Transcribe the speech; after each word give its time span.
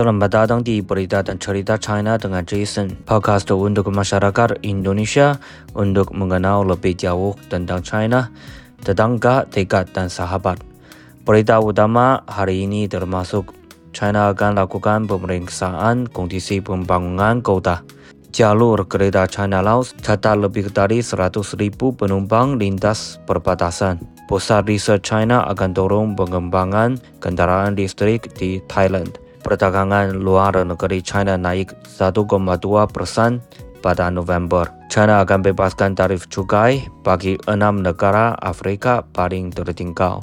Selamat 0.00 0.32
datang 0.32 0.64
di 0.64 0.80
Berita 0.80 1.20
dan 1.20 1.36
Cerita 1.36 1.76
China 1.76 2.16
dengan 2.16 2.40
Jason, 2.40 2.88
podcast 3.04 3.44
untuk 3.52 3.92
masyarakat 3.92 4.64
Indonesia 4.64 5.36
untuk 5.76 6.16
mengenal 6.16 6.64
lebih 6.64 6.96
jauh 6.96 7.36
tentang 7.52 7.84
China, 7.84 8.32
tetangga, 8.80 9.44
dekat 9.52 9.92
dan 9.92 10.08
sahabat. 10.08 10.56
Berita 11.28 11.60
utama 11.60 12.24
hari 12.24 12.64
ini 12.64 12.88
termasuk 12.88 13.52
China 13.92 14.32
akan 14.32 14.56
lakukan 14.64 15.04
pemeriksaan 15.04 16.08
kondisi 16.08 16.64
pembangunan 16.64 17.44
kota. 17.44 17.84
Jalur 18.32 18.80
kereta 18.88 19.28
China 19.28 19.60
Laos 19.60 19.92
catat 20.00 20.40
lebih 20.40 20.72
dari 20.72 21.04
100,000 21.04 21.76
penumpang 21.76 22.56
lintas 22.56 23.20
perbatasan. 23.28 24.00
Pusat 24.32 24.64
Riset 24.64 25.04
China 25.04 25.44
akan 25.44 25.76
dorong 25.76 26.16
pengembangan 26.16 26.96
kendaraan 27.20 27.76
listrik 27.76 28.32
di 28.32 28.64
Thailand 28.64 29.28
perdagangan 29.40 30.14
luar 30.14 30.60
negeri 30.62 31.00
China 31.00 31.34
naik 31.34 31.72
1,2 31.84 32.28
persen 32.92 33.40
pada 33.80 34.12
November. 34.12 34.68
China 34.92 35.24
akan 35.24 35.40
bebaskan 35.40 35.96
tarif 35.96 36.28
cukai 36.28 36.84
bagi 37.00 37.40
enam 37.48 37.80
negara 37.80 38.36
Afrika 38.36 39.00
paling 39.16 39.50
tertinggal. 39.50 40.20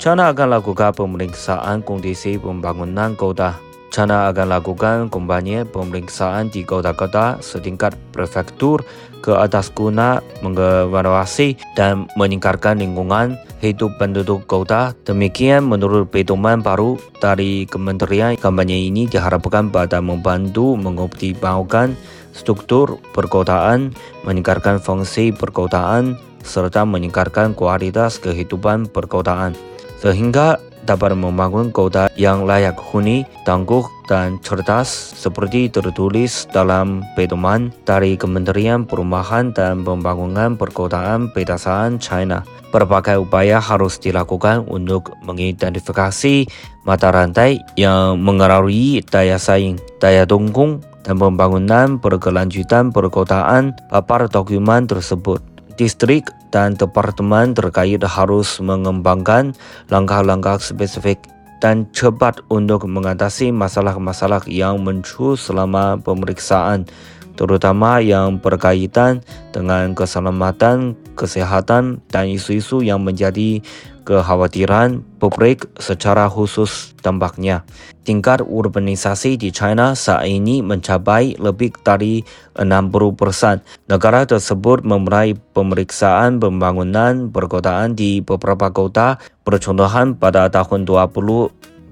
China 0.00 0.36
akan 0.36 0.60
lakukan 0.60 0.92
pemeriksaan 0.92 1.80
kondisi 1.80 2.36
pembangunan 2.36 3.16
kota 3.16 3.56
China 3.94 4.26
akan 4.26 4.50
lakukan 4.50 5.06
kembali 5.06 5.70
pemeriksaan 5.70 6.50
di 6.50 6.66
kota-kota 6.66 7.38
setingkat 7.38 7.94
prefektur 8.10 8.82
ke 9.22 9.30
atas 9.30 9.70
guna 9.70 10.18
mengevaluasi 10.42 11.54
dan 11.78 12.10
meningkatkan 12.18 12.82
lingkungan 12.82 13.38
hidup 13.62 13.94
penduduk 13.94 14.50
kota. 14.50 14.98
Demikian 15.06 15.70
menurut 15.70 16.10
pedoman 16.10 16.58
baru 16.58 16.98
dari 17.22 17.70
Kementerian 17.70 18.34
kampanye 18.34 18.90
ini 18.90 19.06
diharapkan 19.06 19.70
pada 19.70 20.02
membantu 20.02 20.74
mengoptimalkan 20.74 21.94
struktur 22.34 22.98
perkotaan, 23.14 23.94
meningkatkan 24.26 24.82
fungsi 24.82 25.30
perkotaan 25.30 26.18
serta 26.42 26.82
meningkatkan 26.82 27.54
kualitas 27.54 28.18
kehidupan 28.18 28.90
perkotaan. 28.90 29.54
Sehingga 30.02 30.58
dapat 30.84 31.16
membangun 31.16 31.72
kota 31.72 32.06
yang 32.14 32.44
layak 32.44 32.76
huni, 32.76 33.24
tangguh 33.48 33.84
dan 34.04 34.36
cerdas 34.44 34.88
seperti 35.16 35.72
tertulis 35.72 36.44
dalam 36.52 37.00
pedoman 37.16 37.72
dari 37.88 38.20
Kementerian 38.20 38.84
Perumahan 38.84 39.56
dan 39.56 39.82
Pembangunan 39.82 40.54
Perkotaan 40.60 41.32
Pedesaan 41.32 41.96
China. 41.96 42.44
Berbagai 42.68 43.22
upaya 43.22 43.58
harus 43.62 43.96
dilakukan 43.96 44.66
untuk 44.68 45.16
mengidentifikasi 45.24 46.46
mata 46.84 47.08
rantai 47.08 47.62
yang 47.80 48.20
mengaruhi 48.20 49.00
daya 49.08 49.40
saing, 49.40 49.80
daya 50.02 50.28
dukung 50.28 50.84
dan 51.04 51.20
pembangunan 51.20 52.00
berkelanjutan 52.00 52.90
perkotaan 52.90 53.76
papar 53.92 54.26
dokumen 54.26 54.88
tersebut 54.88 55.38
distrik 55.76 56.26
dan 56.54 56.78
departemen 56.78 57.50
terkait 57.50 57.98
harus 58.06 58.62
mengembangkan 58.62 59.50
langkah-langkah 59.90 60.62
spesifik 60.62 61.18
dan 61.58 61.90
cepat 61.90 62.38
untuk 62.46 62.86
mengatasi 62.86 63.50
masalah-masalah 63.50 64.46
yang 64.46 64.78
muncul 64.78 65.34
selama 65.34 65.98
pemeriksaan 65.98 66.86
terutama 67.34 67.98
yang 67.98 68.38
berkaitan 68.38 69.18
dengan 69.50 69.90
keselamatan, 69.98 70.94
kesehatan 71.18 71.98
dan 72.10 72.30
isu-isu 72.30 72.86
yang 72.86 73.02
menjadi 73.02 73.58
kekhawatiran 74.04 75.00
publik 75.16 75.64
secara 75.80 76.28
khusus 76.28 76.92
dampaknya. 77.00 77.64
Tingkat 78.04 78.44
urbanisasi 78.44 79.40
di 79.40 79.48
China 79.48 79.96
saat 79.96 80.28
ini 80.28 80.60
mencapai 80.60 81.40
lebih 81.40 81.72
dari 81.80 82.20
60%. 82.52 83.64
Negara 83.88 84.28
tersebut 84.28 84.84
memulai 84.84 85.32
pemeriksaan 85.56 86.36
pembangunan 86.36 87.32
perkotaan 87.32 87.96
di 87.96 88.20
beberapa 88.20 88.68
kota 88.70 89.16
bercontohan 89.48 90.20
pada 90.20 90.52
tahun 90.52 90.84
2018 90.84 91.88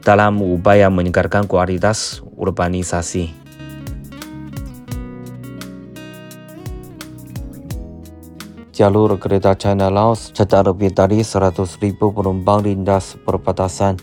dalam 0.00 0.40
upaya 0.40 0.88
meningkatkan 0.88 1.44
kualitas 1.44 2.24
urbanisasi. 2.40 3.43
Jalur 8.74 9.14
kereta 9.22 9.54
China 9.54 9.86
Laos 9.86 10.34
catat 10.34 10.66
lebih 10.66 10.90
dari 10.90 11.22
100,000 11.22 11.94
penumpang 11.94 12.66
lintas 12.66 13.14
perbatasan. 13.22 14.02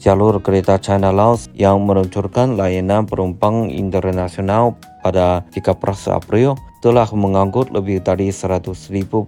Jalur 0.00 0.40
kereta 0.40 0.80
China 0.80 1.12
Laos 1.12 1.52
yang 1.52 1.84
meluncurkan 1.84 2.56
layanan 2.56 3.04
penumpang 3.04 3.68
internasional 3.68 4.72
pada 5.04 5.44
13 5.52 5.76
April 6.16 6.56
telah 6.80 7.04
mengangkut 7.12 7.68
lebih 7.68 8.00
dari 8.00 8.32
100,000 8.32 8.72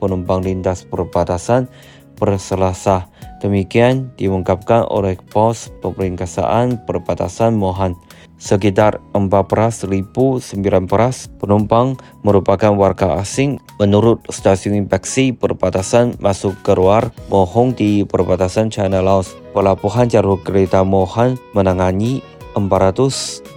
penumpang 0.00 0.40
lintas 0.40 0.88
perbatasan 0.88 1.68
per 2.16 2.40
Selasa. 2.40 3.12
Demikian 3.44 4.08
diungkapkan 4.16 4.88
oleh 4.88 5.20
pos 5.20 5.68
pemeriksaan 5.84 6.80
perbatasan 6.88 7.52
Mohan 7.60 7.92
sekitar 8.42 8.98
14.900 9.14 10.50
penumpang 11.38 11.94
merupakan 12.26 12.75
warga 12.75 13.22
asing 13.22 13.62
menurut 13.78 14.19
stasiun 14.26 14.82
inspeksi 14.82 15.30
perbatasan 15.30 16.19
masuk 16.19 16.58
keluar 16.66 17.14
Mohong 17.31 17.78
di 17.78 18.02
perbatasan 18.02 18.75
China 18.75 18.98
Laos. 18.98 19.38
Pelabuhan 19.54 20.10
jalur 20.10 20.42
kereta 20.42 20.82
Mohan 20.82 21.38
menangani 21.54 22.19
474 22.58 23.54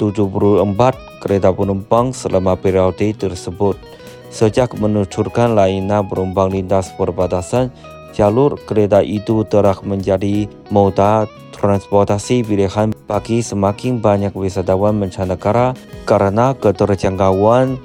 kereta 1.18 1.50
penumpang 1.50 2.14
selama 2.14 2.54
periode 2.54 3.10
tersebut. 3.18 3.82
Sejak 4.30 4.78
menuturkan 4.78 5.56
layanan 5.56 6.06
penumpang 6.06 6.52
lintas 6.52 6.92
perbatasan, 6.94 7.72
jalur 8.16 8.56
kereta 8.64 9.04
itu 9.04 9.44
telah 9.46 9.76
menjadi 9.84 10.48
moda 10.72 11.28
transportasi 11.52 12.48
pilihan 12.48 12.96
bagi 13.06 13.44
semakin 13.44 14.00
banyak 14.00 14.32
wisatawan 14.32 14.96
mancanegara 14.96 15.76
karena 16.08 16.56
keterjangkauan, 16.56 17.76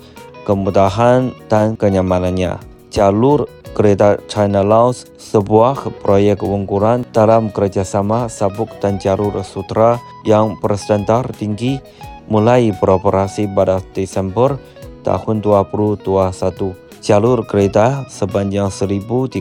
kemudahan 0.46 1.34
dan 1.50 1.74
kenyamanannya. 1.74 2.62
Jalur 2.94 3.50
kereta 3.74 4.18
China 4.26 4.66
Laos 4.66 5.06
sebuah 5.18 6.02
proyek 6.02 6.42
unggulan 6.42 7.06
dalam 7.14 7.50
kerjasama 7.54 8.26
Sabuk 8.26 8.70
dan 8.82 8.98
Jalur 8.98 9.34
Sutra 9.47 9.98
yang 10.26 10.58
berstandar 10.58 11.30
tinggi 11.34 11.78
mulai 12.26 12.74
beroperasi 12.74 13.50
pada 13.50 13.78
Desember 13.94 14.58
tahun 15.06 15.42
2021 15.42 16.90
jalur 17.00 17.43
kereta 17.49 18.05
sepanjang 18.06 18.69
1035 18.69 19.41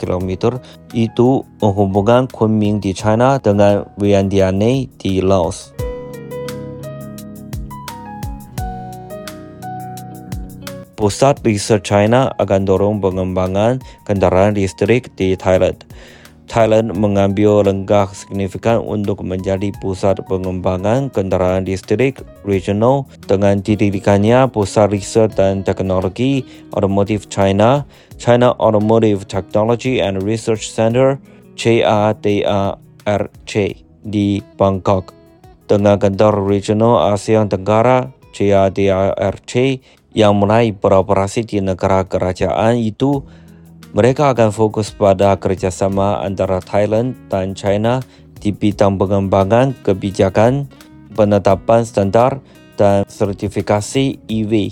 km 0.00 0.30
itu 0.96 1.44
menghubungkan 1.60 2.24
Kunming 2.26 2.80
di 2.80 2.96
China 2.96 3.36
dengan 3.36 3.84
Vientiane 4.00 4.88
di 4.96 5.20
Laos. 5.20 5.76
Pusat 11.00 11.40
Riset 11.48 11.80
China 11.80 12.28
akan 12.36 12.68
dorong 12.68 13.00
pengembangan 13.00 13.80
kendaraan 14.04 14.52
listrik 14.52 15.08
di 15.16 15.32
Thailand. 15.32 15.80
Thailand 16.50 16.98
mengambil 16.98 17.62
langkah 17.62 18.10
signifikan 18.10 18.82
untuk 18.82 19.22
menjadi 19.22 19.70
pusat 19.78 20.18
pengembangan 20.26 21.06
kendaraan 21.14 21.62
listrik 21.62 22.26
regional 22.42 23.06
dengan 23.30 23.62
didirikannya 23.62 24.50
Pusat 24.50 24.90
Riset 24.90 25.38
dan 25.38 25.62
Teknologi 25.62 26.42
Otomotif 26.74 27.30
China, 27.30 27.86
China 28.18 28.58
Automotive 28.58 29.30
Technology 29.30 30.02
and 30.02 30.26
Research 30.26 30.74
Center, 30.74 31.22
CADRC, 31.54 32.34
di 34.02 34.42
Bangkok. 34.58 35.14
Dengan 35.70 36.02
kantor 36.02 36.50
regional 36.50 37.14
Asia 37.14 37.46
Tenggara, 37.46 38.10
CADRC, 38.34 39.78
yang 40.18 40.34
mulai 40.34 40.74
beroperasi 40.74 41.46
di 41.46 41.62
negara 41.62 42.02
kerajaan 42.02 42.74
itu 42.74 43.22
mereka 43.90 44.30
akan 44.30 44.54
fokus 44.54 44.94
pada 44.94 45.34
kerjasama 45.34 46.22
antara 46.22 46.62
Thailand 46.62 47.18
dan 47.26 47.58
China 47.58 47.98
di 48.38 48.54
bidang 48.54 48.96
pengembangan 48.96 49.74
kebijakan, 49.82 50.70
penetapan 51.18 51.82
standar 51.82 52.38
dan 52.78 53.02
sertifikasi 53.10 54.22
EV. 54.30 54.70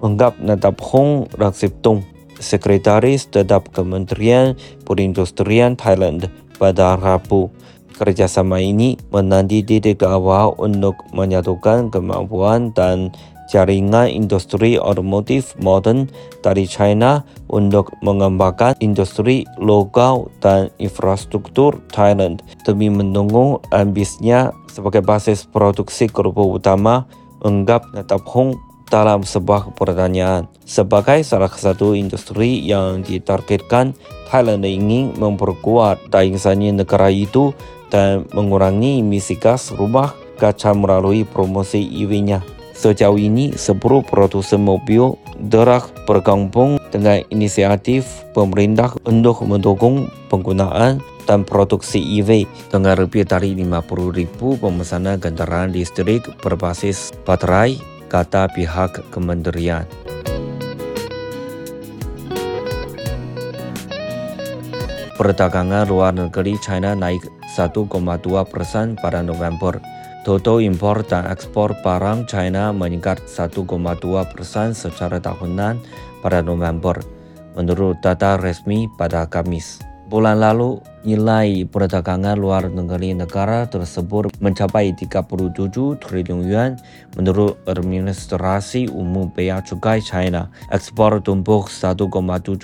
Ungkap 0.00 0.40
Natap 0.40 0.80
Hong 0.80 1.28
Raksiptung, 1.36 2.08
Sekretaris 2.40 3.28
Tetap 3.28 3.68
Kementerian 3.74 4.56
Perindustrian 4.88 5.76
Thailand 5.76 6.32
pada 6.56 6.96
Rabu. 6.96 7.52
Kerjasama 7.98 8.62
ini 8.62 8.94
menanti 9.10 9.60
titik 9.66 10.06
awal 10.06 10.54
untuk 10.54 10.94
menyatukan 11.10 11.90
kemampuan 11.90 12.70
dan 12.70 13.10
jaringan 13.48 14.12
industri 14.12 14.76
otomotif 14.76 15.56
modern 15.58 16.06
dari 16.44 16.68
China 16.68 17.24
untuk 17.48 17.90
mengembangkan 18.04 18.76
industri 18.78 19.48
lokal 19.56 20.28
dan 20.44 20.68
infrastruktur 20.78 21.80
Thailand 21.90 22.44
demi 22.68 22.92
mendukung 22.92 23.64
ambisnya 23.72 24.52
sebagai 24.68 25.00
basis 25.02 25.48
produksi 25.48 26.06
kelompok 26.06 26.62
utama 26.62 27.08
enggap 27.42 27.88
tetap 27.96 28.22
Hong 28.28 28.60
dalam 28.88 29.22
sebuah 29.22 29.76
pertanyaan. 29.76 30.48
Sebagai 30.64 31.20
salah 31.20 31.52
satu 31.52 31.92
industri 31.92 32.64
yang 32.64 33.04
ditargetkan, 33.04 33.92
Thailand 34.32 34.64
ingin 34.64 35.12
memperkuat 35.16 36.08
daya 36.08 36.52
negara 36.56 37.08
itu 37.12 37.52
dan 37.88 38.28
mengurangi 38.32 39.00
emisi 39.00 39.36
gas 39.36 39.72
rumah 39.72 40.12
kaca 40.36 40.72
melalui 40.76 41.24
promosi 41.24 41.84
EV-nya. 41.84 42.57
Sejauh 42.78 43.18
ini, 43.18 43.50
10 43.58 43.74
produsen 44.06 44.62
mobil 44.62 45.18
telah 45.50 45.82
bergabung 46.06 46.78
dengan 46.94 47.18
inisiatif 47.26 48.06
pemerintah 48.30 48.94
untuk 49.02 49.42
mendukung 49.42 50.06
penggunaan 50.30 51.02
dan 51.26 51.42
produksi 51.42 51.98
EV 51.98 52.46
dengan 52.70 53.02
lebih 53.02 53.26
dari 53.26 53.50
50,000 53.58 54.62
pemesanan 54.62 55.18
kendaraan 55.18 55.74
listrik 55.74 56.22
berbasis 56.38 57.10
baterai 57.26 57.82
kata 58.06 58.46
pihak 58.54 59.10
kementerian. 59.10 59.82
Perdagangan 65.18 65.82
luar 65.90 66.14
negeri 66.14 66.54
China 66.62 66.94
naik 66.94 67.26
1,2 67.58 67.82
persen 68.46 68.94
pada 69.02 69.18
November. 69.18 69.97
Total 70.26 70.60
impor 70.66 71.06
dan 71.06 71.30
ekspor 71.30 71.78
barang 71.80 72.26
China 72.26 72.74
meningkat 72.74 73.22
1,2 73.26 73.64
persen 74.34 74.74
secara 74.74 75.22
tahunan 75.22 75.78
pada 76.20 76.42
November, 76.42 76.98
menurut 77.54 78.02
data 78.02 78.34
resmi 78.36 78.90
pada 78.98 79.24
Kamis. 79.30 79.78
Bulan 80.08 80.40
lalu, 80.40 80.80
nilai 81.04 81.68
perdagangan 81.68 82.32
luar 82.32 82.72
negeri 82.72 83.12
negara 83.12 83.68
tersebut 83.68 84.32
mencapai 84.40 84.96
37 84.96 86.00
triliun 86.00 86.48
yuan 86.48 86.80
menurut 87.12 87.60
Administrasi 87.68 88.88
Umum 88.88 89.28
Bea 89.28 89.60
Cukai 89.60 90.00
China. 90.00 90.48
Ekspor 90.72 91.20
tumbuh 91.20 91.68
1,7 91.68 92.08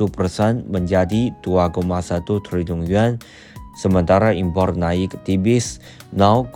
persen 0.09 0.65
menjadi 0.73 1.37
2,1 1.45 1.85
triliun 2.49 2.89
yuan, 2.89 3.21
sementara 3.75 4.31
impor 4.33 4.79
naik 4.79 5.19
tipis 5.27 5.83
0,6 6.15 6.55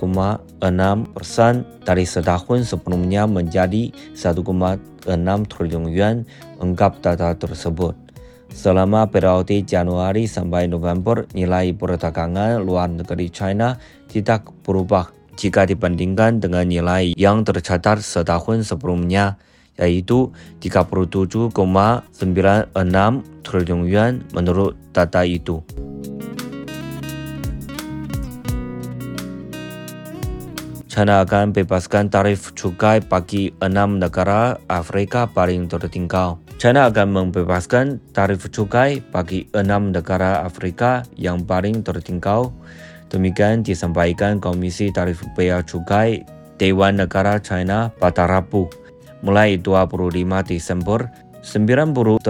persen 1.12 1.66
dari 1.82 2.06
setahun 2.06 2.70
sebelumnya 2.70 3.26
menjadi 3.26 3.90
1,6 4.14 4.42
triliun 5.50 5.86
yuan, 5.90 6.22
ungkap 6.62 7.02
data 7.02 7.34
tersebut. 7.34 7.94
Selama 8.48 9.06
periode 9.12 9.60
Januari 9.62 10.24
sampai 10.24 10.66
November, 10.66 11.28
nilai 11.36 11.76
perdagangan 11.76 12.58
luar 12.58 12.88
negeri 12.88 13.28
China 13.28 13.76
tidak 14.08 14.48
berubah 14.64 15.12
jika 15.38 15.62
dibandingkan 15.68 16.42
dengan 16.42 16.66
nilai 16.66 17.14
yang 17.14 17.46
tercatat 17.46 18.02
setahun 18.02 18.66
sebelumnya, 18.66 19.38
yaitu 19.78 20.34
37,96 20.58 21.54
triliun 23.46 23.82
yuan 23.86 24.26
menurut 24.34 24.74
data 24.90 25.22
itu. 25.22 25.62
Akan 31.06 31.54
bebaskan 31.54 32.10
tarif 32.10 32.50
cukai 32.58 32.98
bagi 32.98 33.54
enam 33.62 34.02
negara 34.02 34.58
Afrika 34.66 35.30
paling 35.30 35.70
tertinggal. 35.70 36.42
China 36.58 36.90
akan 36.90 37.14
membebaskan 37.14 38.02
tarif 38.10 38.50
cukai 38.50 38.98
bagi 39.14 39.46
enam 39.54 39.94
negara 39.94 40.42
Afrika 40.42 41.06
yang 41.14 41.46
paling 41.46 41.86
tertinggal. 41.86 42.50
Demikian 43.14 43.62
disampaikan 43.62 44.42
Komisi 44.42 44.90
Tarif 44.90 45.22
Bea 45.38 45.62
Cukai 45.62 46.26
Dewan 46.58 46.98
Negara 46.98 47.38
China 47.38 47.94
pada 47.94 48.26
Rabu. 48.26 48.66
Mulai 49.22 49.62
25 49.62 50.18
Desember, 50.50 51.06
98% 51.46 52.26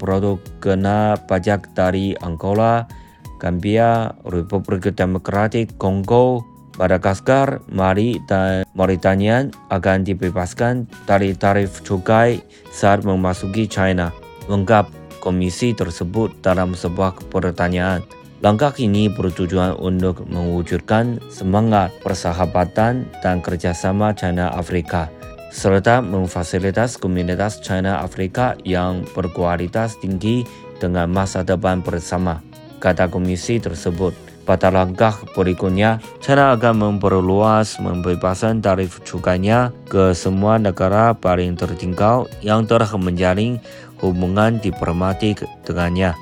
produk 0.00 0.40
kena 0.64 1.20
pajak 1.28 1.76
dari 1.76 2.16
Angola, 2.24 2.88
Gambia, 3.36 4.16
Republik 4.24 4.88
Demokratik 4.96 5.76
Kongo, 5.76 6.53
Madagaskar, 6.74 7.62
Mali 7.70 8.18
dan 8.26 8.66
Mauritania 8.74 9.46
akan 9.70 10.02
dibebaskan 10.02 10.90
dari 11.06 11.34
tarif 11.38 11.82
cukai 11.86 12.42
saat 12.74 13.06
memasuki 13.06 13.70
China. 13.70 14.10
Lengkap 14.50 14.90
komisi 15.22 15.72
tersebut 15.72 16.42
dalam 16.42 16.74
sebuah 16.74 17.30
pertanyaan. 17.30 18.02
Langkah 18.44 18.76
ini 18.76 19.08
bertujuan 19.08 19.80
untuk 19.80 20.28
mewujudkan 20.28 21.16
semangat 21.32 21.94
persahabatan 22.04 23.08
dan 23.24 23.40
kerjasama 23.40 24.12
China-Afrika 24.12 25.08
serta 25.54 26.02
memfasilitas 26.02 26.98
komunitas 26.98 27.62
China-Afrika 27.62 28.58
yang 28.66 29.06
berkualitas 29.14 29.94
tinggi 30.02 30.42
dengan 30.82 31.06
masa 31.06 31.46
depan 31.46 31.78
bersama, 31.78 32.42
kata 32.82 33.06
komisi 33.06 33.62
tersebut. 33.62 34.33
Pada 34.44 34.68
langkah 34.68 35.24
berikutnya, 35.32 36.04
China 36.20 36.52
akan 36.52 37.00
memperluas 37.00 37.80
pembebasan 37.80 38.60
tarif 38.60 39.00
cukainya 39.00 39.72
ke 39.88 40.12
semua 40.12 40.60
negara 40.60 41.16
paling 41.16 41.56
tertinggal 41.56 42.28
yang 42.44 42.68
telah 42.68 42.92
menjalin 43.00 43.56
hubungan 44.04 44.60
diplomatik 44.60 45.40
dengannya. 45.64 46.12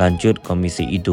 Lanjut 0.00 0.40
komisi 0.40 0.88
itu. 0.88 1.12